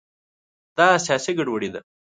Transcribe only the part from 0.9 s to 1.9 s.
سیاسي ګډوډي ده.